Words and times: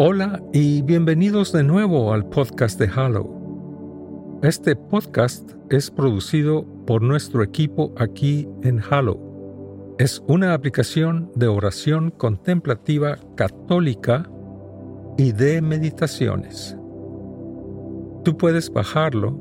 Hola 0.00 0.40
y 0.52 0.82
bienvenidos 0.82 1.50
de 1.52 1.64
nuevo 1.64 2.12
al 2.12 2.28
podcast 2.28 2.78
de 2.78 2.86
Halo. 2.86 4.38
Este 4.44 4.76
podcast 4.76 5.50
es 5.70 5.90
producido 5.90 6.64
por 6.86 7.02
nuestro 7.02 7.42
equipo 7.42 7.92
aquí 7.96 8.48
en 8.62 8.80
Halo. 8.88 9.96
Es 9.98 10.22
una 10.28 10.54
aplicación 10.54 11.32
de 11.34 11.48
oración 11.48 12.12
contemplativa 12.12 13.18
católica 13.34 14.30
y 15.16 15.32
de 15.32 15.60
meditaciones. 15.62 16.76
Tú 18.22 18.36
puedes 18.38 18.72
bajarlo 18.72 19.36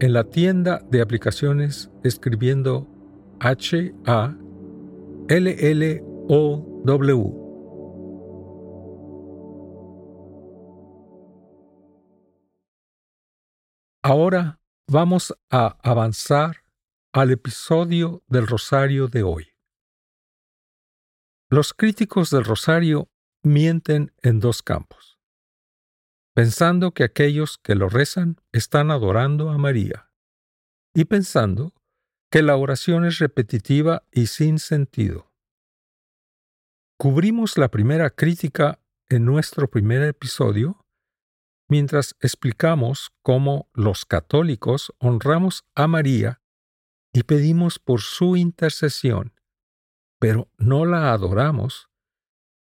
en 0.00 0.14
la 0.14 0.24
tienda 0.24 0.80
de 0.90 1.02
aplicaciones 1.02 1.90
escribiendo 2.02 2.88
H 3.38 3.92
Ahora 14.06 14.60
vamos 14.86 15.34
a 15.48 15.78
avanzar 15.82 16.62
al 17.14 17.30
episodio 17.30 18.22
del 18.26 18.46
Rosario 18.46 19.08
de 19.08 19.22
hoy. 19.22 19.54
Los 21.48 21.72
críticos 21.72 22.28
del 22.28 22.44
Rosario 22.44 23.08
mienten 23.42 24.12
en 24.20 24.40
dos 24.40 24.62
campos, 24.62 25.18
pensando 26.34 26.92
que 26.92 27.02
aquellos 27.02 27.56
que 27.56 27.76
lo 27.76 27.88
rezan 27.88 28.36
están 28.52 28.90
adorando 28.90 29.48
a 29.48 29.56
María 29.56 30.10
y 30.94 31.06
pensando 31.06 31.72
que 32.30 32.42
la 32.42 32.56
oración 32.56 33.06
es 33.06 33.18
repetitiva 33.20 34.02
y 34.12 34.26
sin 34.26 34.58
sentido. 34.58 35.32
Cubrimos 36.98 37.56
la 37.56 37.70
primera 37.70 38.10
crítica 38.10 38.80
en 39.08 39.24
nuestro 39.24 39.70
primer 39.70 40.02
episodio 40.02 40.83
mientras 41.68 42.16
explicamos 42.20 43.12
cómo 43.22 43.68
los 43.72 44.04
católicos 44.04 44.92
honramos 44.98 45.64
a 45.74 45.86
María 45.86 46.40
y 47.12 47.22
pedimos 47.22 47.78
por 47.78 48.00
su 48.00 48.36
intercesión, 48.36 49.32
pero 50.18 50.48
no 50.58 50.84
la 50.84 51.12
adoramos, 51.12 51.88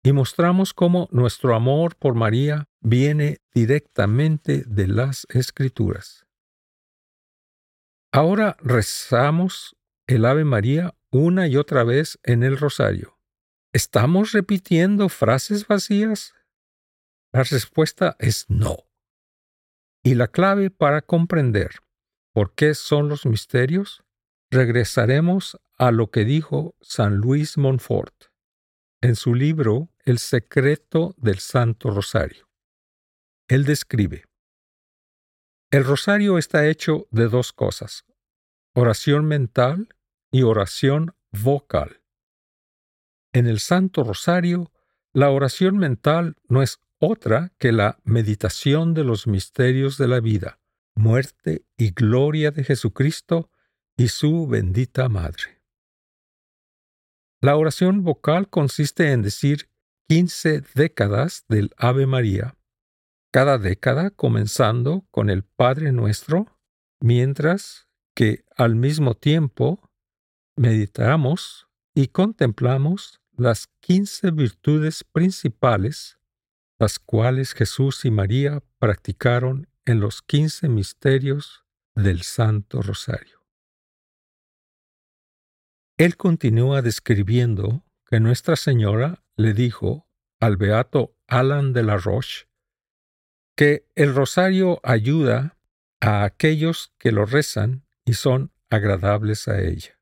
y 0.06 0.12
mostramos 0.12 0.72
cómo 0.72 1.08
nuestro 1.10 1.56
amor 1.56 1.96
por 1.96 2.14
María 2.14 2.68
viene 2.80 3.38
directamente 3.52 4.62
de 4.64 4.86
las 4.86 5.26
Escrituras. 5.30 6.26
Ahora 8.12 8.56
rezamos 8.60 9.74
el 10.06 10.24
Ave 10.24 10.44
María 10.44 10.94
una 11.10 11.48
y 11.48 11.56
otra 11.56 11.82
vez 11.82 12.20
en 12.22 12.44
el 12.44 12.56
rosario. 12.56 13.18
¿Estamos 13.72 14.30
repitiendo 14.30 15.08
frases 15.08 15.66
vacías? 15.66 16.35
La 17.36 17.42
respuesta 17.42 18.16
es 18.18 18.46
no. 18.48 18.86
Y 20.02 20.14
la 20.14 20.28
clave 20.28 20.70
para 20.70 21.02
comprender 21.02 21.80
por 22.32 22.54
qué 22.54 22.72
son 22.72 23.10
los 23.10 23.26
misterios, 23.26 24.02
regresaremos 24.50 25.60
a 25.76 25.90
lo 25.90 26.10
que 26.10 26.24
dijo 26.24 26.76
San 26.80 27.16
Luis 27.16 27.58
Montfort 27.58 28.14
en 29.02 29.16
su 29.16 29.34
libro 29.34 29.90
El 30.06 30.16
secreto 30.18 31.14
del 31.18 31.40
Santo 31.40 31.90
Rosario. 31.90 32.48
Él 33.48 33.66
describe, 33.66 34.24
el 35.70 35.84
rosario 35.84 36.38
está 36.38 36.66
hecho 36.66 37.06
de 37.10 37.28
dos 37.28 37.52
cosas, 37.52 38.06
oración 38.72 39.26
mental 39.26 39.94
y 40.30 40.40
oración 40.40 41.14
vocal. 41.32 42.00
En 43.34 43.46
el 43.46 43.60
Santo 43.60 44.04
Rosario, 44.04 44.72
la 45.12 45.28
oración 45.28 45.76
mental 45.76 46.36
no 46.48 46.62
es 46.62 46.80
otra 46.98 47.52
que 47.58 47.72
la 47.72 47.98
meditación 48.04 48.94
de 48.94 49.04
los 49.04 49.26
misterios 49.26 49.98
de 49.98 50.08
la 50.08 50.20
vida, 50.20 50.60
muerte 50.94 51.64
y 51.76 51.90
gloria 51.90 52.50
de 52.50 52.64
Jesucristo 52.64 53.50
y 53.96 54.08
su 54.08 54.46
bendita 54.46 55.08
Madre. 55.08 55.62
La 57.40 57.56
oración 57.56 58.02
vocal 58.02 58.48
consiste 58.48 59.12
en 59.12 59.22
decir 59.22 59.68
quince 60.08 60.62
décadas 60.74 61.44
del 61.48 61.70
Ave 61.76 62.06
María, 62.06 62.56
cada 63.32 63.58
década 63.58 64.10
comenzando 64.10 65.06
con 65.10 65.28
el 65.28 65.44
Padre 65.44 65.92
Nuestro, 65.92 66.58
mientras 67.00 67.88
que 68.14 68.44
al 68.56 68.74
mismo 68.74 69.14
tiempo 69.14 69.90
meditamos 70.56 71.68
y 71.94 72.08
contemplamos 72.08 73.20
las 73.36 73.66
quince 73.80 74.30
virtudes 74.30 75.04
principales 75.04 76.15
las 76.78 76.98
cuales 76.98 77.54
Jesús 77.54 78.04
y 78.04 78.10
María 78.10 78.62
practicaron 78.78 79.68
en 79.84 80.00
los 80.00 80.22
quince 80.22 80.68
misterios 80.68 81.64
del 81.94 82.22
Santo 82.22 82.82
Rosario. 82.82 83.44
Él 85.96 86.16
continúa 86.16 86.82
describiendo 86.82 87.84
que 88.04 88.20
Nuestra 88.20 88.56
Señora 88.56 89.24
le 89.36 89.54
dijo 89.54 90.06
al 90.40 90.56
beato 90.56 91.16
Alan 91.26 91.72
de 91.72 91.82
la 91.82 91.96
Roche 91.96 92.46
que 93.56 93.86
el 93.94 94.14
rosario 94.14 94.80
ayuda 94.82 95.56
a 96.00 96.24
aquellos 96.24 96.92
que 96.98 97.10
lo 97.10 97.24
rezan 97.24 97.86
y 98.04 98.12
son 98.12 98.52
agradables 98.68 99.48
a 99.48 99.60
ella. 99.60 99.98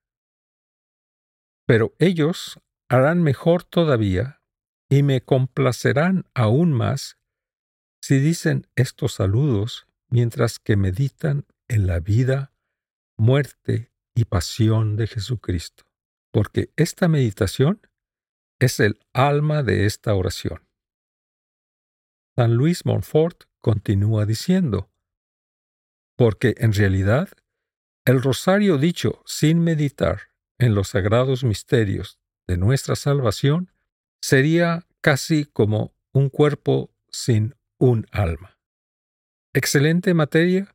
Pero 1.66 1.94
ellos 2.00 2.58
harán 2.88 3.22
mejor 3.22 3.62
todavía 3.62 4.42
y 4.88 5.02
me 5.02 5.22
complacerán 5.22 6.26
aún 6.34 6.72
más 6.72 7.18
si 8.02 8.18
dicen 8.18 8.66
estos 8.76 9.14
saludos 9.14 9.86
mientras 10.10 10.58
que 10.58 10.76
meditan 10.76 11.46
en 11.68 11.86
la 11.86 12.00
vida, 12.00 12.52
muerte 13.16 13.92
y 14.14 14.26
pasión 14.26 14.96
de 14.96 15.06
Jesucristo, 15.06 15.84
porque 16.30 16.70
esta 16.76 17.08
meditación 17.08 17.80
es 18.60 18.78
el 18.80 19.00
alma 19.12 19.62
de 19.62 19.86
esta 19.86 20.14
oración. 20.14 20.68
San 22.36 22.54
Luis 22.54 22.84
Montfort 22.84 23.44
continúa 23.60 24.26
diciendo, 24.26 24.90
porque 26.16 26.54
en 26.58 26.72
realidad 26.72 27.28
el 28.04 28.22
rosario 28.22 28.76
dicho 28.76 29.22
sin 29.24 29.60
meditar 29.60 30.34
en 30.58 30.74
los 30.74 30.88
sagrados 30.88 31.42
misterios 31.42 32.18
de 32.46 32.56
nuestra 32.56 32.96
salvación 32.96 33.72
sería 34.24 34.86
casi 35.02 35.44
como 35.44 35.94
un 36.14 36.30
cuerpo 36.30 36.90
sin 37.10 37.56
un 37.76 38.06
alma. 38.10 38.58
Excelente 39.52 40.14
materia, 40.14 40.74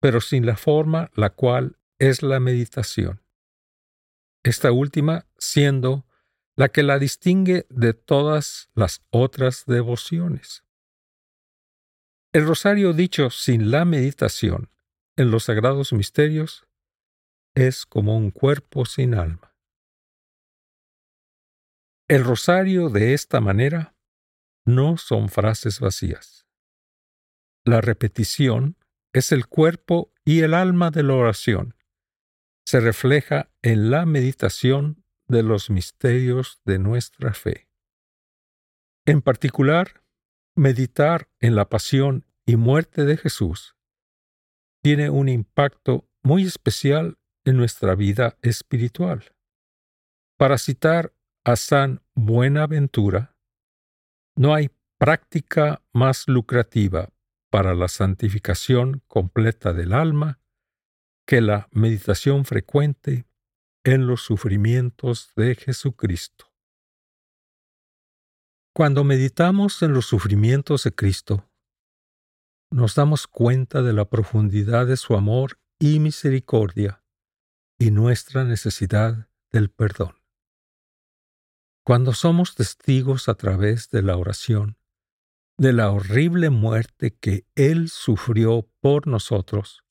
pero 0.00 0.22
sin 0.22 0.46
la 0.46 0.56
forma 0.56 1.10
la 1.14 1.28
cual 1.28 1.76
es 1.98 2.22
la 2.22 2.40
meditación. 2.40 3.20
Esta 4.42 4.72
última 4.72 5.26
siendo 5.36 6.06
la 6.56 6.70
que 6.70 6.82
la 6.82 6.98
distingue 6.98 7.66
de 7.68 7.92
todas 7.92 8.70
las 8.74 9.02
otras 9.10 9.66
devociones. 9.66 10.64
El 12.32 12.46
rosario 12.46 12.94
dicho 12.94 13.28
sin 13.28 13.70
la 13.70 13.84
meditación 13.84 14.70
en 15.16 15.30
los 15.30 15.44
sagrados 15.44 15.92
misterios 15.92 16.66
es 17.54 17.84
como 17.84 18.16
un 18.16 18.30
cuerpo 18.30 18.86
sin 18.86 19.14
alma. 19.14 19.55
El 22.08 22.22
rosario 22.22 22.88
de 22.88 23.14
esta 23.14 23.40
manera 23.40 23.96
no 24.64 24.96
son 24.96 25.28
frases 25.28 25.80
vacías. 25.80 26.46
La 27.64 27.80
repetición 27.80 28.76
es 29.12 29.32
el 29.32 29.46
cuerpo 29.46 30.12
y 30.24 30.42
el 30.42 30.54
alma 30.54 30.92
de 30.92 31.02
la 31.02 31.14
oración. 31.14 31.74
Se 32.64 32.78
refleja 32.78 33.50
en 33.62 33.90
la 33.90 34.06
meditación 34.06 35.04
de 35.26 35.42
los 35.42 35.68
misterios 35.68 36.60
de 36.64 36.78
nuestra 36.78 37.34
fe. 37.34 37.68
En 39.04 39.20
particular, 39.20 40.04
meditar 40.54 41.28
en 41.40 41.56
la 41.56 41.68
pasión 41.68 42.24
y 42.44 42.54
muerte 42.54 43.04
de 43.04 43.16
Jesús 43.16 43.76
tiene 44.80 45.10
un 45.10 45.28
impacto 45.28 46.08
muy 46.22 46.44
especial 46.44 47.18
en 47.44 47.56
nuestra 47.56 47.96
vida 47.96 48.38
espiritual. 48.42 49.34
Para 50.38 50.58
citar 50.58 51.15
a 51.46 51.54
San 51.54 52.02
Buenaventura, 52.16 53.36
no 54.36 54.52
hay 54.52 54.68
práctica 54.98 55.80
más 55.92 56.26
lucrativa 56.26 57.12
para 57.52 57.72
la 57.72 57.86
santificación 57.86 59.04
completa 59.06 59.72
del 59.72 59.92
alma 59.92 60.40
que 61.24 61.40
la 61.40 61.68
meditación 61.70 62.46
frecuente 62.46 63.28
en 63.84 64.08
los 64.08 64.22
sufrimientos 64.22 65.30
de 65.36 65.54
Jesucristo. 65.54 66.52
Cuando 68.74 69.04
meditamos 69.04 69.80
en 69.82 69.92
los 69.92 70.06
sufrimientos 70.06 70.82
de 70.82 70.96
Cristo, 70.96 71.48
nos 72.72 72.96
damos 72.96 73.28
cuenta 73.28 73.82
de 73.82 73.92
la 73.92 74.06
profundidad 74.06 74.88
de 74.88 74.96
su 74.96 75.14
amor 75.14 75.60
y 75.78 76.00
misericordia 76.00 77.04
y 77.78 77.92
nuestra 77.92 78.42
necesidad 78.42 79.28
del 79.52 79.70
perdón. 79.70 80.15
Cuando 81.86 82.14
somos 82.14 82.56
testigos 82.56 83.28
a 83.28 83.36
través 83.36 83.90
de 83.90 84.02
la 84.02 84.16
oración 84.16 84.76
de 85.56 85.72
la 85.72 85.92
horrible 85.92 86.50
muerte 86.50 87.16
que 87.16 87.46
Él 87.54 87.90
sufrió 87.90 88.68
por 88.80 89.06
nosotros, 89.06 89.84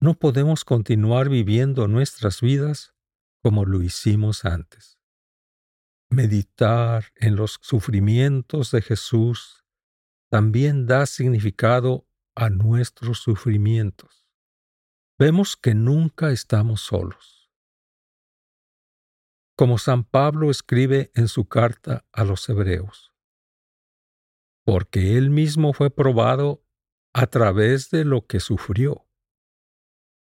no 0.00 0.14
podemos 0.14 0.64
continuar 0.64 1.28
viviendo 1.28 1.88
nuestras 1.88 2.40
vidas 2.40 2.94
como 3.42 3.64
lo 3.64 3.82
hicimos 3.82 4.44
antes. 4.44 5.00
Meditar 6.08 7.06
en 7.16 7.34
los 7.34 7.58
sufrimientos 7.60 8.70
de 8.70 8.80
Jesús 8.80 9.64
también 10.30 10.86
da 10.86 11.06
significado 11.06 12.06
a 12.36 12.48
nuestros 12.48 13.18
sufrimientos. 13.18 14.24
Vemos 15.18 15.56
que 15.56 15.74
nunca 15.74 16.30
estamos 16.30 16.80
solos 16.80 17.31
como 19.62 19.78
San 19.78 20.02
Pablo 20.02 20.50
escribe 20.50 21.12
en 21.14 21.28
su 21.28 21.46
carta 21.46 22.04
a 22.10 22.24
los 22.24 22.48
hebreos, 22.48 23.12
porque 24.64 25.16
él 25.16 25.30
mismo 25.30 25.72
fue 25.72 25.88
probado 25.88 26.66
a 27.14 27.28
través 27.28 27.88
de 27.90 28.04
lo 28.04 28.26
que 28.26 28.40
sufrió. 28.40 29.06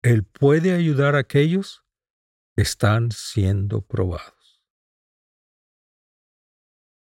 Él 0.03 0.25
puede 0.25 0.75
ayudar 0.75 1.15
a 1.15 1.21
aquellos 1.21 1.85
que 2.57 2.63
están 2.63 3.13
siendo 3.13 3.83
probados. 3.83 4.65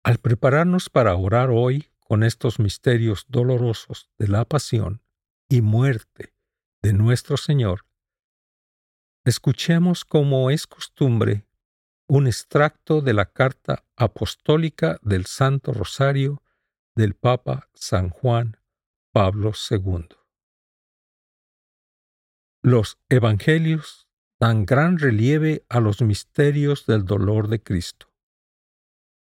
Al 0.04 0.18
prepararnos 0.18 0.90
para 0.90 1.16
orar 1.16 1.52
hoy 1.52 1.90
con 2.02 2.22
estos 2.22 2.60
misterios 2.60 3.28
dolorosos 3.30 4.12
de 4.18 4.28
la 4.28 4.44
pasión 4.44 5.02
y 5.48 5.62
muerte 5.62 6.36
de 6.82 6.92
nuestro 6.92 7.38
Señor, 7.38 7.86
escuchemos 9.24 10.04
como 10.04 10.52
es 10.52 10.68
costumbre 10.68 11.45
un 12.08 12.28
extracto 12.28 13.02
de 13.02 13.14
la 13.14 13.26
carta 13.26 13.84
apostólica 13.96 15.00
del 15.02 15.26
Santo 15.26 15.74
Rosario 15.74 16.44
del 16.96 17.16
Papa 17.16 17.70
San 17.74 18.10
Juan 18.10 18.58
Pablo 19.12 19.54
II. 19.70 20.08
Los 22.62 23.00
Evangelios 23.10 24.08
dan 24.40 24.66
gran 24.66 24.98
relieve 25.00 25.66
a 25.70 25.80
los 25.80 26.02
misterios 26.02 26.86
del 26.86 27.06
dolor 27.06 27.48
de 27.48 27.62
Cristo. 27.62 28.14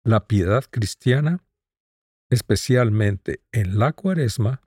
La 0.03 0.27
piedad 0.27 0.65
cristiana, 0.69 1.43
especialmente 2.29 3.41
en 3.51 3.79
la 3.79 3.93
Cuaresma, 3.93 4.61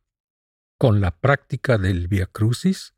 con 0.79 1.01
la 1.01 1.19
práctica 1.19 1.79
del 1.79 2.09
Via 2.09 2.27
Crucis, 2.27 2.96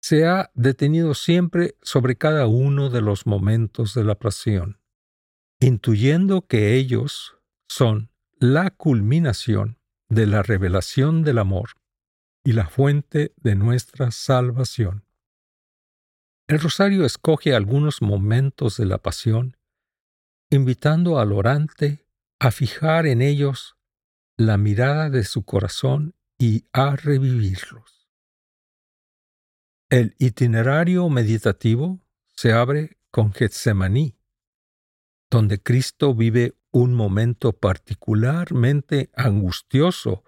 se 0.00 0.26
ha 0.26 0.50
detenido 0.54 1.14
siempre 1.14 1.76
sobre 1.82 2.16
cada 2.16 2.46
uno 2.46 2.90
de 2.90 3.00
los 3.00 3.26
momentos 3.26 3.94
de 3.94 4.04
la 4.04 4.14
pasión, 4.14 4.80
intuyendo 5.60 6.46
que 6.46 6.74
ellos 6.74 7.36
son 7.68 8.10
la 8.38 8.70
culminación 8.70 9.78
de 10.08 10.26
la 10.26 10.42
revelación 10.42 11.22
del 11.22 11.38
amor 11.38 11.70
y 12.44 12.52
la 12.52 12.68
fuente 12.68 13.34
de 13.36 13.54
nuestra 13.56 14.10
salvación. 14.10 15.04
El 16.46 16.60
rosario 16.60 17.04
escoge 17.04 17.54
algunos 17.54 18.00
momentos 18.00 18.78
de 18.78 18.86
la 18.86 18.98
pasión, 18.98 19.56
invitando 20.50 21.18
al 21.18 21.32
orante 21.32 22.06
a 22.40 22.50
fijar 22.50 23.06
en 23.06 23.20
ellos 23.20 23.76
la 24.38 24.56
mirada 24.56 25.10
de 25.10 25.24
su 25.24 25.44
corazón 25.44 26.14
y 26.38 26.64
a 26.72 26.96
revivirlos. 26.96 27.97
El 29.90 30.14
itinerario 30.18 31.08
meditativo 31.08 31.98
se 32.36 32.52
abre 32.52 32.98
con 33.10 33.32
Getsemaní, 33.32 34.18
donde 35.30 35.62
Cristo 35.62 36.14
vive 36.14 36.58
un 36.70 36.92
momento 36.92 37.54
particularmente 37.54 39.10
angustioso 39.14 40.24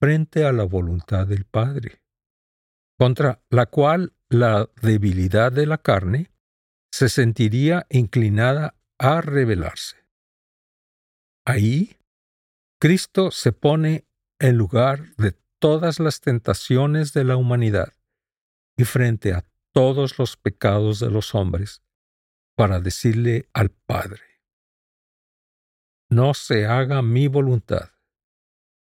frente 0.00 0.46
a 0.46 0.52
la 0.52 0.64
voluntad 0.64 1.26
del 1.26 1.44
Padre, 1.44 2.02
contra 2.98 3.42
la 3.50 3.66
cual 3.66 4.14
la 4.30 4.70
debilidad 4.80 5.52
de 5.52 5.66
la 5.66 5.76
carne 5.76 6.30
se 6.90 7.10
sentiría 7.10 7.86
inclinada 7.90 8.74
a 8.98 9.20
rebelarse. 9.20 9.96
Ahí, 11.44 11.98
Cristo 12.80 13.30
se 13.30 13.52
pone 13.52 14.06
en 14.38 14.56
lugar 14.56 15.14
de 15.16 15.36
todas 15.58 16.00
las 16.00 16.22
tentaciones 16.22 17.12
de 17.12 17.24
la 17.24 17.36
humanidad 17.36 17.92
y 18.76 18.84
frente 18.84 19.32
a 19.32 19.46
todos 19.72 20.18
los 20.18 20.36
pecados 20.36 21.00
de 21.00 21.10
los 21.10 21.34
hombres 21.34 21.82
para 22.56 22.80
decirle 22.80 23.48
al 23.52 23.70
Padre, 23.70 24.22
no 26.10 26.34
se 26.34 26.66
haga 26.66 27.02
mi 27.02 27.26
voluntad, 27.26 27.90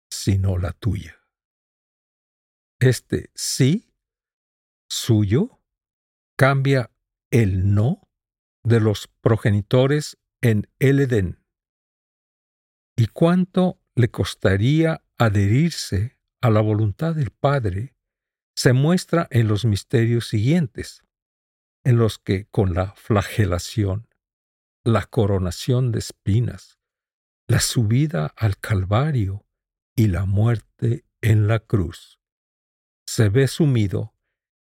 sino 0.10 0.58
la 0.58 0.72
tuya. 0.72 1.18
Este 2.80 3.32
sí 3.36 3.94
suyo 4.90 5.60
cambia 6.38 6.92
el 7.32 7.74
no 7.74 8.08
de 8.64 8.80
los 8.80 9.08
progenitores 9.08 10.18
en 10.42 10.70
el 10.80 11.00
Edén. 11.00 11.44
¿Y 12.96 13.08
cuánto 13.08 13.82
le 13.96 14.10
costaría 14.10 15.04
adherirse 15.18 16.18
a 16.42 16.50
la 16.50 16.62
voluntad 16.62 17.16
del 17.16 17.32
Padre 17.32 17.97
se 18.58 18.74
muestra 18.74 19.28
en 19.30 19.48
los 19.48 19.66
misterios 19.66 20.28
siguientes, 20.28 21.04
en 21.86 21.98
los 21.98 22.18
que 22.18 22.48
con 22.48 22.74
la 22.74 22.94
flagelación, 22.96 24.08
la 24.84 25.06
coronación 25.06 25.92
de 25.92 26.00
espinas, 26.00 26.80
la 27.48 27.60
subida 27.60 28.34
al 28.36 28.58
Calvario 28.58 29.46
y 29.96 30.08
la 30.08 30.26
muerte 30.26 31.06
en 31.22 31.48
la 31.48 31.60
cruz. 31.60 32.20
Se 33.06 33.30
ve 33.30 33.48
sumido 33.48 34.16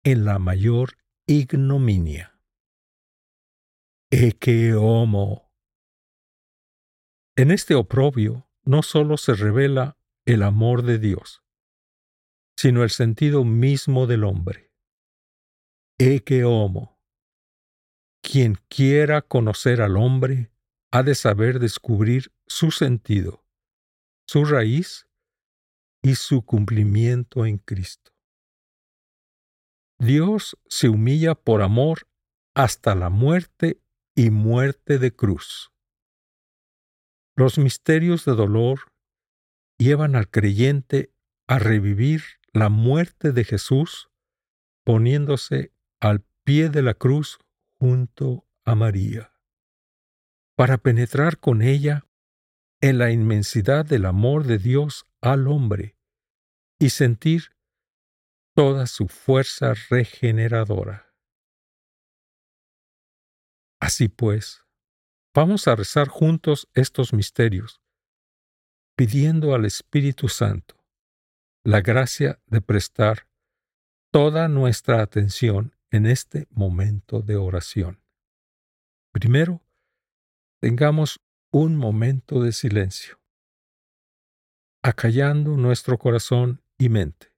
en 0.03 0.25
la 0.25 0.37
mayor 0.37 0.97
ignominia. 1.25 2.41
Eke 4.11 4.73
homo. 4.73 5.49
En 7.37 7.51
este 7.51 7.73
oprobio 7.73 8.49
no 8.65 8.83
sólo 8.83 9.15
se 9.15 9.33
revela 9.33 9.97
el 10.25 10.43
amor 10.43 10.83
de 10.83 10.99
Dios, 10.99 11.41
sino 12.57 12.83
el 12.83 12.89
sentido 12.89 13.43
mismo 13.45 14.07
del 14.07 14.23
hombre. 14.23 14.71
Eke 15.99 16.43
homo. 16.43 16.99
Quien 18.21 18.55
quiera 18.67 19.21
conocer 19.21 19.81
al 19.81 19.95
hombre 19.95 20.51
ha 20.91 21.03
de 21.03 21.15
saber 21.15 21.59
descubrir 21.59 22.33
su 22.47 22.71
sentido, 22.71 23.45
su 24.27 24.43
raíz 24.43 25.07
y 26.01 26.15
su 26.15 26.43
cumplimiento 26.43 27.45
en 27.45 27.59
Cristo. 27.59 28.11
Dios 29.99 30.57
se 30.67 30.89
humilla 30.89 31.35
por 31.35 31.61
amor 31.61 32.07
hasta 32.55 32.95
la 32.95 33.09
muerte 33.09 33.81
y 34.15 34.29
muerte 34.31 34.97
de 34.97 35.15
cruz. 35.15 35.71
Los 37.35 37.59
misterios 37.59 38.25
de 38.25 38.33
dolor 38.33 38.91
llevan 39.77 40.15
al 40.15 40.29
creyente 40.29 41.13
a 41.47 41.59
revivir 41.59 42.23
la 42.57 42.69
muerte 42.69 43.33
de 43.33 43.43
Jesús 43.43 44.09
poniéndose 44.83 45.71
al 45.99 46.25
pie 46.43 46.69
de 46.69 46.81
la 46.81 46.95
cruz 46.95 47.37
junto 47.79 48.47
a 48.65 48.73
María, 48.73 49.31
para 50.55 50.79
penetrar 50.79 51.37
con 51.37 51.61
ella 51.61 52.07
en 52.81 52.97
la 52.97 53.11
inmensidad 53.11 53.85
del 53.85 54.05
amor 54.05 54.45
de 54.45 54.57
Dios 54.57 55.05
al 55.21 55.47
hombre 55.47 55.99
y 56.79 56.89
sentir 56.89 57.55
toda 58.55 58.87
su 58.87 59.07
fuerza 59.07 59.75
regeneradora. 59.91 61.13
Así 63.79 64.07
pues, 64.07 64.63
vamos 65.31 65.67
a 65.67 65.75
rezar 65.75 66.07
juntos 66.07 66.67
estos 66.73 67.13
misterios, 67.13 67.83
pidiendo 68.95 69.53
al 69.53 69.65
Espíritu 69.65 70.27
Santo 70.27 70.76
la 71.67 71.81
gracia 71.81 72.39
de 72.45 72.61
prestar 72.61 73.27
toda 74.09 74.47
nuestra 74.47 75.01
atención 75.01 75.75
en 75.91 76.05
este 76.05 76.47
momento 76.49 77.21
de 77.21 77.35
oración. 77.35 78.01
Primero, 79.11 79.61
tengamos 80.61 81.19
un 81.51 81.75
momento 81.75 82.41
de 82.41 82.53
silencio, 82.53 83.19
acallando 84.81 85.57
nuestro 85.57 85.97
corazón 85.97 86.63
y 86.77 86.87
mente. 86.87 87.33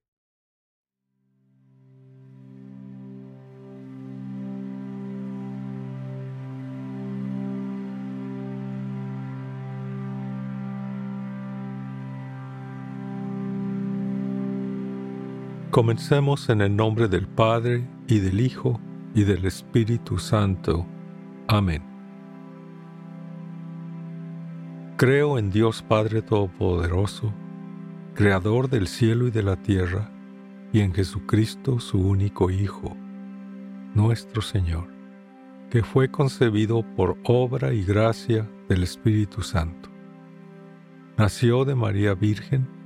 Comencemos 15.70 16.48
en 16.48 16.62
el 16.62 16.74
nombre 16.74 17.06
del 17.06 17.28
Padre, 17.28 17.86
y 18.08 18.18
del 18.18 18.40
Hijo, 18.40 18.80
y 19.14 19.22
del 19.22 19.44
Espíritu 19.44 20.18
Santo. 20.18 20.84
Amén. 21.46 21.84
Creo 24.96 25.38
en 25.38 25.52
Dios 25.52 25.82
Padre 25.82 26.22
Todopoderoso, 26.22 27.32
Creador 28.14 28.68
del 28.68 28.88
cielo 28.88 29.28
y 29.28 29.30
de 29.30 29.44
la 29.44 29.54
tierra, 29.54 30.10
y 30.72 30.80
en 30.80 30.92
Jesucristo 30.92 31.78
su 31.78 32.00
único 32.00 32.50
Hijo, 32.50 32.96
nuestro 33.94 34.42
Señor, 34.42 34.88
que 35.70 35.84
fue 35.84 36.10
concebido 36.10 36.82
por 36.96 37.16
obra 37.22 37.72
y 37.72 37.84
gracia 37.84 38.50
del 38.68 38.82
Espíritu 38.82 39.42
Santo. 39.42 39.88
Nació 41.16 41.64
de 41.64 41.76
María 41.76 42.14
Virgen, 42.14 42.79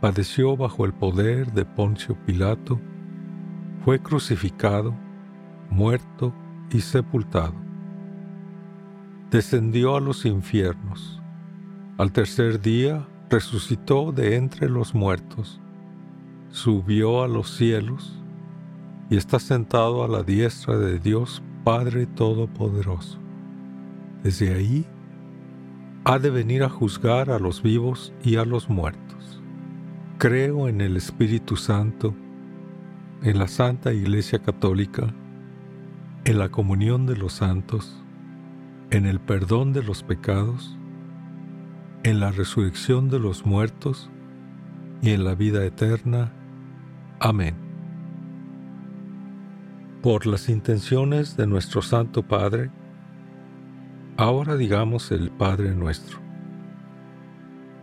padeció 0.00 0.56
bajo 0.56 0.86
el 0.86 0.94
poder 0.94 1.52
de 1.52 1.64
Poncio 1.64 2.16
Pilato, 2.24 2.80
fue 3.84 4.00
crucificado, 4.00 4.94
muerto 5.68 6.32
y 6.70 6.80
sepultado. 6.80 7.54
Descendió 9.30 9.96
a 9.96 10.00
los 10.00 10.24
infiernos. 10.24 11.20
Al 11.98 12.12
tercer 12.12 12.60
día 12.60 13.06
resucitó 13.28 14.10
de 14.10 14.36
entre 14.36 14.68
los 14.68 14.94
muertos, 14.94 15.60
subió 16.50 17.22
a 17.22 17.28
los 17.28 17.54
cielos 17.56 18.18
y 19.10 19.16
está 19.16 19.38
sentado 19.38 20.02
a 20.02 20.08
la 20.08 20.22
diestra 20.22 20.78
de 20.78 20.98
Dios 20.98 21.42
Padre 21.62 22.06
Todopoderoso. 22.06 23.18
Desde 24.22 24.54
ahí 24.54 24.86
ha 26.04 26.18
de 26.18 26.30
venir 26.30 26.62
a 26.62 26.68
juzgar 26.68 27.30
a 27.30 27.38
los 27.38 27.62
vivos 27.62 28.12
y 28.22 28.36
a 28.36 28.44
los 28.44 28.68
muertos. 28.68 29.09
Creo 30.20 30.68
en 30.68 30.82
el 30.82 30.98
Espíritu 30.98 31.56
Santo, 31.56 32.14
en 33.22 33.38
la 33.38 33.48
Santa 33.48 33.94
Iglesia 33.94 34.38
Católica, 34.38 35.14
en 36.26 36.38
la 36.38 36.50
comunión 36.50 37.06
de 37.06 37.16
los 37.16 37.32
santos, 37.32 38.04
en 38.90 39.06
el 39.06 39.18
perdón 39.18 39.72
de 39.72 39.82
los 39.82 40.02
pecados, 40.02 40.76
en 42.02 42.20
la 42.20 42.32
resurrección 42.32 43.08
de 43.08 43.18
los 43.18 43.46
muertos 43.46 44.10
y 45.00 45.12
en 45.12 45.24
la 45.24 45.34
vida 45.34 45.64
eterna. 45.64 46.34
Amén. 47.18 47.54
Por 50.02 50.26
las 50.26 50.50
intenciones 50.50 51.38
de 51.38 51.46
nuestro 51.46 51.80
Santo 51.80 52.22
Padre, 52.24 52.70
ahora 54.18 54.58
digamos 54.58 55.12
el 55.12 55.30
Padre 55.30 55.74
nuestro. 55.74 56.29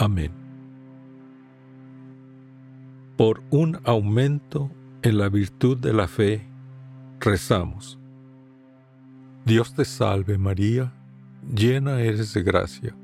Amén. 0.00 0.30
Por 3.18 3.42
un 3.50 3.78
aumento 3.84 4.70
en 5.02 5.18
la 5.18 5.28
virtud 5.28 5.76
de 5.76 5.92
la 5.92 6.08
fe, 6.08 6.48
rezamos. 7.20 7.98
Dios 9.44 9.74
te 9.74 9.84
salve 9.84 10.38
María, 10.38 10.94
llena 11.54 12.00
eres 12.00 12.32
de 12.32 12.42
gracia, 12.42 12.96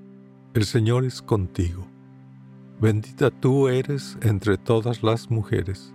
el 0.54 0.64
Señor 0.64 1.04
es 1.04 1.20
contigo. 1.20 1.86
Bendita 2.80 3.30
tú 3.30 3.68
eres 3.68 4.16
entre 4.22 4.56
todas 4.56 5.02
las 5.02 5.30
mujeres, 5.30 5.92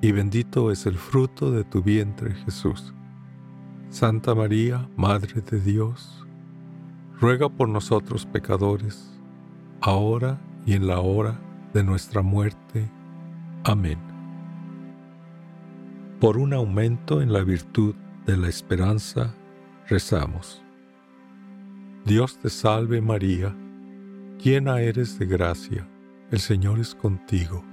y 0.00 0.12
bendito 0.12 0.70
es 0.70 0.86
el 0.86 0.98
fruto 0.98 1.50
de 1.50 1.64
tu 1.64 1.82
vientre 1.82 2.32
Jesús. 2.44 2.94
Santa 3.90 4.36
María, 4.36 4.88
Madre 4.96 5.40
de 5.40 5.60
Dios, 5.60 6.24
ruega 7.20 7.48
por 7.48 7.68
nosotros 7.68 8.24
pecadores, 8.24 9.17
ahora 9.80 10.38
y 10.66 10.74
en 10.74 10.86
la 10.86 11.00
hora 11.00 11.38
de 11.72 11.84
nuestra 11.84 12.22
muerte. 12.22 12.88
Amén. 13.64 13.98
Por 16.20 16.36
un 16.36 16.52
aumento 16.52 17.22
en 17.22 17.32
la 17.32 17.42
virtud 17.42 17.94
de 18.26 18.36
la 18.36 18.48
esperanza, 18.48 19.34
rezamos. 19.88 20.62
Dios 22.04 22.38
te 22.38 22.50
salve 22.50 23.00
María, 23.00 23.54
llena 24.42 24.80
eres 24.80 25.18
de 25.18 25.26
gracia, 25.26 25.86
el 26.30 26.40
Señor 26.40 26.80
es 26.80 26.94
contigo. 26.94 27.64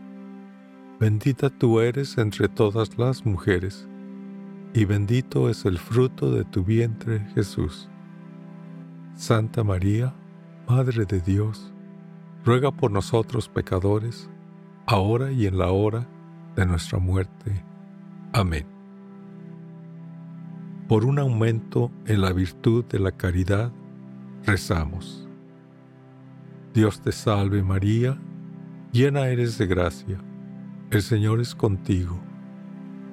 Bendita 1.00 1.50
tú 1.50 1.80
eres 1.80 2.18
entre 2.18 2.48
todas 2.48 2.98
las 2.98 3.26
mujeres, 3.26 3.88
y 4.74 4.86
bendito 4.86 5.50
es 5.50 5.66
el 5.66 5.78
fruto 5.78 6.32
de 6.32 6.46
tu 6.46 6.64
vientre 6.64 7.20
Jesús. 7.34 7.90
Santa 9.16 9.64
María, 9.64 10.14
Madre 10.68 11.06
de 11.06 11.20
Dios, 11.22 11.75
ruega 12.46 12.72
por 12.72 12.92
nosotros 12.92 13.50
pecadores, 13.50 14.30
ahora 14.86 15.32
y 15.32 15.48
en 15.48 15.58
la 15.58 15.72
hora 15.72 16.08
de 16.56 16.66
nuestra 16.66 17.00
muerte. 17.00 17.64
Amén. 18.34 18.68
por 20.88 21.06
un 21.06 21.18
aumento 21.18 21.92
en 22.06 22.22
la 22.22 22.32
virtud 22.32 22.86
de 22.86 23.00
la 23.00 23.12
caridad, 23.12 23.72
rezamos. 24.46 25.28
Dios 26.74 27.02
te 27.02 27.12
salve 27.12 27.64
María, 27.64 28.20
llena 28.92 29.28
eres 29.28 29.58
de 29.58 29.66
gracia, 29.66 30.20
el 30.92 31.02
Señor 31.02 31.40
es 31.42 31.56
contigo, 31.56 32.20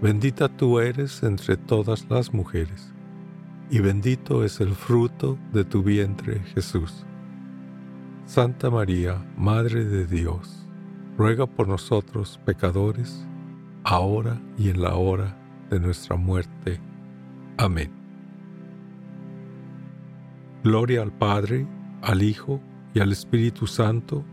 bendita 0.02 0.48
tú 0.48 0.80
eres 0.80 1.22
entre 1.22 1.56
todas 1.56 2.06
las 2.10 2.34
mujeres, 2.34 2.92
y 3.70 3.78
bendito 3.78 4.44
es 4.44 4.60
el 4.60 4.74
fruto 4.74 5.38
de 5.52 5.64
tu 5.64 5.82
vientre 5.82 6.40
Jesús. 6.54 7.06
Santa 8.24 8.70
María, 8.70 9.22
Madre 9.36 9.84
de 9.84 10.06
Dios, 10.06 10.66
ruega 11.18 11.46
por 11.46 11.68
nosotros 11.68 12.40
pecadores, 12.44 13.26
ahora 13.84 14.40
y 14.56 14.70
en 14.70 14.80
la 14.80 14.94
hora 14.94 15.36
de 15.70 15.80
nuestra 15.80 16.16
muerte. 16.16 16.80
Amén. 17.58 17.90
Gloria 20.62 21.02
al 21.02 21.12
Padre, 21.12 21.66
al 22.00 22.22
Hijo 22.22 22.60
y 22.94 23.00
al 23.00 23.10
Espíritu 23.10 23.66
Santo, 23.66 24.24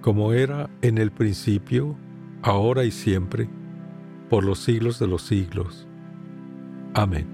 como 0.00 0.32
era 0.32 0.70
en 0.80 0.98
el 0.98 1.12
principio, 1.12 1.96
ahora 2.42 2.84
y 2.84 2.90
siempre, 2.90 3.48
por 4.30 4.44
los 4.44 4.60
siglos 4.60 4.98
de 4.98 5.06
los 5.06 5.22
siglos. 5.22 5.86
Amén. 6.94 7.33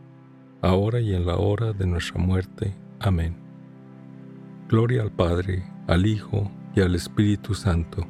ahora 0.61 0.99
y 0.99 1.13
en 1.13 1.25
la 1.25 1.37
hora 1.37 1.73
de 1.73 1.85
nuestra 1.85 2.19
muerte. 2.19 2.73
Amén. 2.99 3.35
Gloria 4.69 5.01
al 5.01 5.11
Padre, 5.11 5.63
al 5.87 6.05
Hijo, 6.05 6.51
y 6.75 6.81
al 6.81 6.95
Espíritu 6.95 7.53
Santo, 7.53 8.07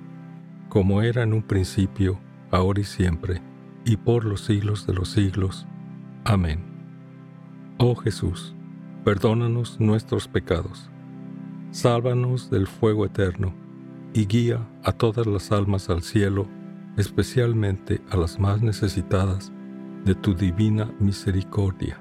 como 0.69 1.01
era 1.01 1.23
en 1.23 1.33
un 1.33 1.41
principio, 1.41 2.19
ahora 2.51 2.81
y 2.81 2.83
siempre, 2.83 3.41
y 3.85 3.97
por 3.97 4.25
los 4.25 4.41
siglos 4.41 4.85
de 4.85 4.93
los 4.93 5.09
siglos. 5.09 5.67
Amén. 6.23 6.63
Oh 7.77 7.95
Jesús, 7.95 8.55
perdónanos 9.03 9.79
nuestros 9.79 10.27
pecados, 10.27 10.89
sálvanos 11.71 12.49
del 12.49 12.67
fuego 12.67 13.05
eterno, 13.05 13.53
y 14.13 14.25
guía 14.25 14.67
a 14.83 14.91
todas 14.91 15.25
las 15.25 15.51
almas 15.51 15.89
al 15.89 16.03
cielo, 16.03 16.47
especialmente 16.97 18.01
a 18.11 18.17
las 18.17 18.39
más 18.39 18.61
necesitadas 18.61 19.51
de 20.03 20.15
tu 20.15 20.35
divina 20.35 20.93
misericordia. 20.99 22.00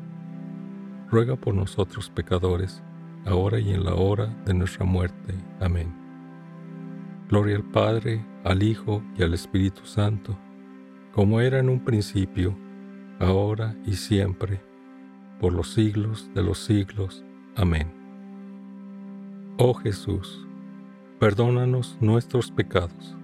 ruega 1.11 1.35
por 1.35 1.53
nosotros 1.53 2.09
pecadores, 2.09 2.81
ahora 3.25 3.59
y 3.59 3.73
en 3.73 3.83
la 3.83 3.95
hora 3.95 4.27
de 4.45 4.53
nuestra 4.53 4.85
muerte. 4.85 5.35
Amén. 5.59 5.93
Gloria 7.27 7.57
al 7.57 7.65
Padre, 7.65 8.25
al 8.45 8.63
Hijo 8.63 9.03
y 9.17 9.23
al 9.23 9.33
Espíritu 9.33 9.85
Santo, 9.85 10.37
como 11.11 11.41
era 11.41 11.59
en 11.59 11.67
un 11.67 11.83
principio, 11.83 12.57
ahora 13.19 13.75
y 13.85 13.95
siempre, 13.95 14.61
por 15.41 15.51
los 15.51 15.73
siglos 15.73 16.29
de 16.33 16.43
los 16.43 16.59
siglos. 16.59 17.25
Amén. 17.57 17.91
Oh 19.57 19.73
Jesús, 19.73 20.47
perdónanos 21.19 21.97
nuestros 21.99 22.51
pecados, 22.51 23.17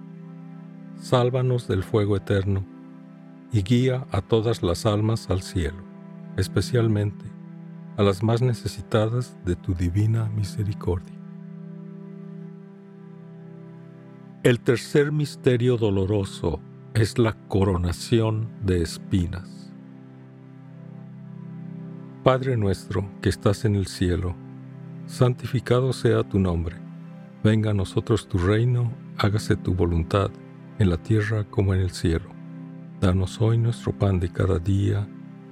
sálvanos 0.96 1.66
del 1.66 1.82
fuego 1.82 2.18
eterno, 2.18 2.66
y 3.50 3.62
guía 3.62 4.06
a 4.10 4.20
todas 4.20 4.62
las 4.62 4.84
almas 4.84 5.30
al 5.30 5.40
cielo, 5.40 5.82
especialmente 6.36 7.27
a 7.98 8.02
las 8.04 8.22
más 8.22 8.40
necesitadas 8.40 9.36
de 9.44 9.56
tu 9.56 9.74
divina 9.74 10.30
misericordia. 10.30 11.16
El 14.44 14.60
tercer 14.60 15.10
misterio 15.10 15.76
doloroso 15.76 16.60
es 16.94 17.18
la 17.18 17.32
coronación 17.48 18.48
de 18.62 18.82
espinas. 18.82 19.74
Padre 22.22 22.56
nuestro 22.56 23.04
que 23.20 23.30
estás 23.30 23.64
en 23.64 23.74
el 23.74 23.88
cielo, 23.88 24.36
santificado 25.06 25.92
sea 25.92 26.22
tu 26.22 26.38
nombre. 26.38 26.76
Venga 27.42 27.72
a 27.72 27.74
nosotros 27.74 28.28
tu 28.28 28.38
reino, 28.38 28.92
hágase 29.16 29.56
tu 29.56 29.74
voluntad, 29.74 30.30
en 30.78 30.90
la 30.90 30.98
tierra 30.98 31.42
como 31.50 31.74
en 31.74 31.80
el 31.80 31.90
cielo. 31.90 32.30
Danos 33.00 33.40
hoy 33.40 33.58
nuestro 33.58 33.92
pan 33.92 34.20
de 34.20 34.30
cada 34.30 34.60
día, 34.60 35.08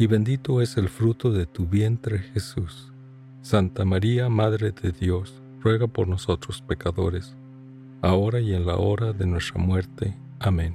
y 0.00 0.06
bendito 0.06 0.62
es 0.62 0.78
el 0.78 0.88
fruto 0.88 1.30
de 1.30 1.44
tu 1.44 1.66
vientre 1.66 2.20
Jesús. 2.20 2.90
Santa 3.42 3.84
María, 3.84 4.30
Madre 4.30 4.72
de 4.72 4.92
Dios, 4.92 5.42
ruega 5.60 5.88
por 5.88 6.08
nosotros 6.08 6.62
pecadores, 6.62 7.36
ahora 8.00 8.40
y 8.40 8.54
en 8.54 8.64
la 8.64 8.76
hora 8.76 9.12
de 9.12 9.26
nuestra 9.26 9.60
muerte. 9.60 10.16
Amén. 10.38 10.74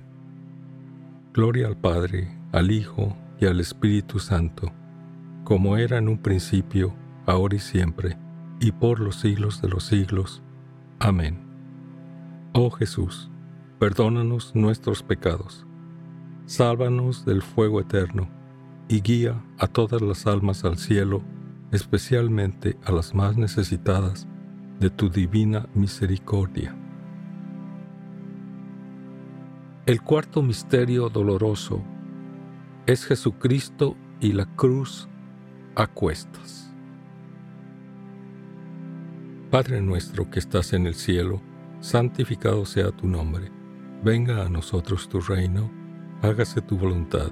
Gloria 1.34 1.66
al 1.66 1.76
Padre, 1.76 2.38
al 2.52 2.70
Hijo, 2.70 3.18
y 3.40 3.48
al 3.48 3.60
Espíritu 3.60 4.20
Santo, 4.20 4.72
como 5.44 5.76
era 5.78 5.98
en 5.98 6.08
un 6.08 6.20
principio, 6.20 6.94
ahora 7.26 7.56
y 7.56 7.60
siempre, 7.60 8.20
y 8.60 8.74
por 8.74 9.00
los 9.00 9.16
siglos 9.16 9.60
de 9.60 9.70
los 9.70 9.86
siglos. 9.86 10.44
Amén. 11.00 11.40
Oh 12.54 12.70
Jesús, 12.70 13.32
perdónanos 13.80 14.54
nuestros 14.54 15.02
pecados, 15.02 15.66
sálvanos 16.46 17.26
del 17.26 17.42
fuego 17.42 17.82
eterno, 17.82 18.30
y 18.88 19.02
guía 19.02 19.42
a 19.58 19.68
todas 19.68 20.02
las 20.02 20.28
almas 20.28 20.64
al 20.64 20.78
cielo, 20.78 21.24
especialmente 21.72 22.78
a 22.84 22.92
las 22.92 23.14
más 23.14 23.38
necesitadas 23.38 24.28
de 24.80 24.90
tu 24.90 25.10
divina 25.10 25.68
misericordia. 25.74 26.76
El 29.86 30.02
cuarto 30.02 30.42
misterio 30.42 31.10
doloroso 31.10 31.82
es 32.86 33.06
Jesucristo 33.06 33.96
y 34.20 34.34
la 34.34 34.46
cruz 34.46 35.08
a 35.76 35.88
cuestas. 35.88 36.74
Padre 39.52 39.82
nuestro 39.82 40.30
que 40.30 40.40
estás 40.40 40.74
en 40.74 40.88
el 40.88 40.96
cielo, 40.96 41.42
santificado 41.80 42.66
sea 42.66 42.92
tu 42.92 43.08
nombre. 43.08 43.52
Venga 44.04 44.46
a 44.46 44.50
nosotros 44.50 45.08
tu 45.08 45.22
reino, 45.22 45.72
hágase 46.22 46.62
tu 46.62 46.78
voluntad 46.78 47.32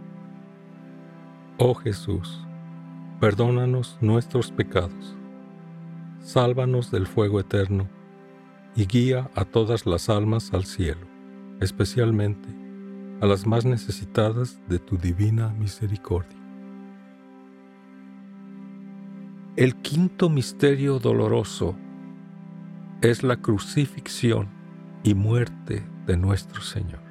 Oh 1.63 1.75
Jesús, 1.75 2.43
perdónanos 3.19 3.95
nuestros 4.01 4.49
pecados, 4.49 5.15
sálvanos 6.19 6.89
del 6.89 7.05
fuego 7.05 7.39
eterno 7.39 7.87
y 8.75 8.87
guía 8.87 9.29
a 9.35 9.45
todas 9.45 9.85
las 9.85 10.09
almas 10.09 10.53
al 10.53 10.65
cielo, 10.65 11.05
especialmente 11.59 12.49
a 13.21 13.27
las 13.27 13.45
más 13.45 13.63
necesitadas 13.63 14.59
de 14.69 14.79
tu 14.79 14.97
divina 14.97 15.49
misericordia. 15.49 16.39
El 19.55 19.75
quinto 19.83 20.31
misterio 20.31 20.97
doloroso 20.97 21.75
es 23.03 23.21
la 23.21 23.35
crucifixión 23.35 24.49
y 25.03 25.13
muerte 25.13 25.83
de 26.07 26.17
nuestro 26.17 26.63
Señor. 26.63 27.10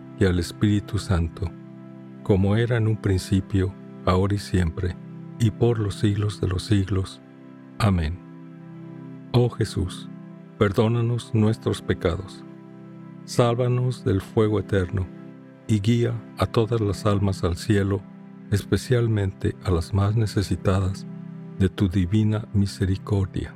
y 0.21 0.25
al 0.25 0.37
Espíritu 0.37 0.99
Santo, 0.99 1.51
como 2.21 2.55
era 2.55 2.77
en 2.77 2.87
un 2.87 2.95
principio, 2.95 3.73
ahora 4.05 4.35
y 4.35 4.37
siempre, 4.37 4.95
y 5.39 5.49
por 5.49 5.79
los 5.79 5.95
siglos 5.95 6.39
de 6.39 6.47
los 6.47 6.63
siglos. 6.63 7.19
Amén. 7.79 8.19
Oh 9.31 9.49
Jesús, 9.49 10.07
perdónanos 10.59 11.33
nuestros 11.33 11.81
pecados, 11.81 12.45
sálvanos 13.25 14.05
del 14.05 14.21
fuego 14.21 14.59
eterno, 14.59 15.07
y 15.67 15.79
guía 15.79 16.13
a 16.37 16.45
todas 16.45 16.81
las 16.81 17.07
almas 17.07 17.43
al 17.43 17.57
cielo, 17.57 18.03
especialmente 18.51 19.55
a 19.63 19.71
las 19.71 19.91
más 19.91 20.15
necesitadas 20.15 21.07
de 21.57 21.67
tu 21.67 21.89
divina 21.89 22.47
misericordia. 22.53 23.55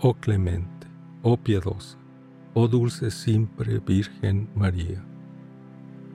oh 0.00 0.14
clemente, 0.14 0.86
oh 1.22 1.36
piadosa, 1.36 1.98
oh 2.54 2.68
dulce 2.68 3.10
siempre 3.10 3.78
Virgen 3.78 4.48
María. 4.54 5.04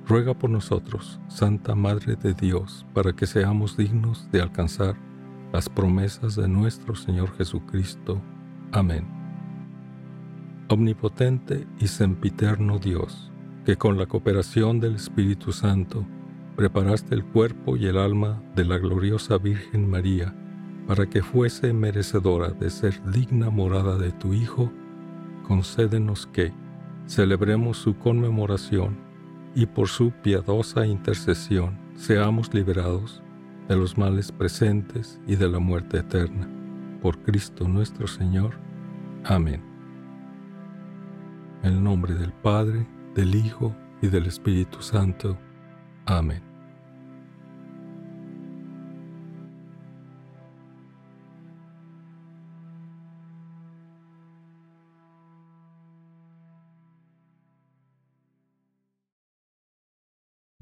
Ruega 0.07 0.33
por 0.33 0.49
nosotros, 0.49 1.19
Santa 1.27 1.75
Madre 1.75 2.15
de 2.15 2.33
Dios, 2.33 2.85
para 2.93 3.13
que 3.13 3.25
seamos 3.25 3.77
dignos 3.77 4.29
de 4.31 4.41
alcanzar 4.41 4.95
las 5.53 5.69
promesas 5.69 6.35
de 6.35 6.47
nuestro 6.47 6.95
Señor 6.95 7.31
Jesucristo. 7.35 8.21
Amén. 8.71 9.05
Omnipotente 10.69 11.67
y 11.79 11.87
sempiterno 11.87 12.79
Dios, 12.79 13.31
que 13.65 13.77
con 13.77 13.97
la 13.97 14.05
cooperación 14.05 14.79
del 14.79 14.95
Espíritu 14.95 15.51
Santo 15.51 16.05
preparaste 16.55 17.15
el 17.15 17.25
cuerpo 17.25 17.77
y 17.77 17.87
el 17.87 17.97
alma 17.97 18.41
de 18.55 18.65
la 18.65 18.77
gloriosa 18.77 19.37
Virgen 19.37 19.89
María, 19.89 20.33
para 20.87 21.05
que 21.07 21.21
fuese 21.21 21.73
merecedora 21.73 22.49
de 22.49 22.69
ser 22.69 23.01
digna 23.11 23.49
morada 23.49 23.97
de 23.97 24.11
tu 24.11 24.33
Hijo, 24.33 24.71
concédenos 25.47 26.27
que 26.27 26.53
celebremos 27.07 27.77
su 27.77 27.97
conmemoración 27.97 28.97
y 29.55 29.65
por 29.65 29.87
su 29.87 30.11
piadosa 30.11 30.85
intercesión 30.85 31.77
seamos 31.95 32.53
liberados 32.53 33.21
de 33.67 33.75
los 33.75 33.97
males 33.97 34.31
presentes 34.31 35.19
y 35.27 35.35
de 35.35 35.49
la 35.49 35.59
muerte 35.59 35.99
eterna. 35.99 36.49
Por 37.01 37.17
Cristo 37.19 37.67
nuestro 37.67 38.07
Señor. 38.07 38.55
Amén. 39.23 39.61
En 41.63 41.73
el 41.73 41.83
nombre 41.83 42.13
del 42.13 42.33
Padre, 42.33 42.87
del 43.15 43.35
Hijo 43.35 43.75
y 44.01 44.07
del 44.07 44.25
Espíritu 44.25 44.81
Santo. 44.81 45.37
Amén. 46.05 46.50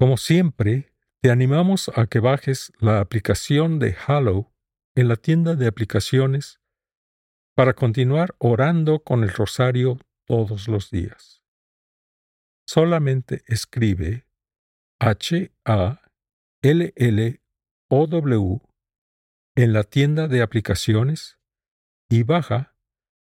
Como 0.00 0.16
siempre, 0.16 0.94
Te 1.22 1.30
animamos 1.30 1.90
a 1.94 2.06
que 2.06 2.18
bajes 2.18 2.72
la 2.78 3.00
aplicación 3.00 3.78
de 3.78 3.92
Hallow 3.92 4.50
en 4.94 5.08
la 5.08 5.16
tienda 5.16 5.54
de 5.54 5.66
aplicaciones 5.66 6.58
para 7.54 7.74
continuar 7.74 8.34
orando 8.38 9.00
con 9.00 9.22
el 9.22 9.28
rosario 9.28 9.98
todos 10.26 10.66
los 10.66 10.90
días. 10.90 11.42
Solamente 12.66 13.42
escribe 13.46 14.24
H 14.98 15.52
A 15.66 16.00
L 16.62 16.94
L 16.96 17.42
O 17.90 18.06
W 18.06 18.62
en 19.56 19.74
la 19.74 19.84
tienda 19.84 20.26
de 20.26 20.40
aplicaciones 20.40 21.36
y 22.08 22.22
baja 22.22 22.74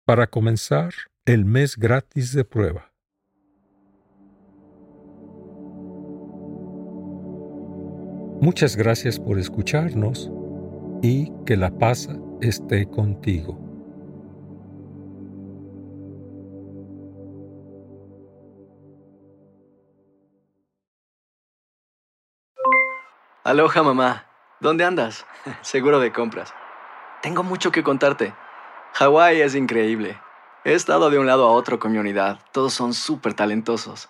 para 0.05 0.27
comenzar 0.27 0.93
el 1.23 1.45
mes 1.45 1.77
gratis 1.77 2.33
de 2.33 2.43
prueba. 2.43 2.86
Muchas 8.39 8.75
gracias 8.75 9.19
por 9.19 9.39
escucharnos 9.39 10.29
y 11.01 11.31
que 11.43 11.57
la 11.57 11.71
paz 11.71 12.07
esté 12.39 12.87
contigo. 12.87 13.59
Aloha 23.43 23.81
mamá, 23.81 24.25
¿dónde 24.59 24.83
andas? 24.83 25.25
Seguro 25.61 25.99
de 25.99 26.11
compras. 26.11 26.53
Tengo 27.23 27.41
mucho 27.41 27.71
que 27.71 27.81
contarte. 27.81 28.35
Hawái 28.93 29.41
es 29.41 29.55
increíble. 29.55 30.21
He 30.63 30.73
estado 30.73 31.09
de 31.09 31.17
un 31.17 31.25
lado 31.25 31.47
a 31.47 31.51
otro 31.51 31.79
con 31.79 31.91
mi 31.91 31.97
unidad. 31.97 32.39
Todos 32.51 32.73
son 32.73 32.93
súper 32.93 33.33
talentosos. 33.33 34.09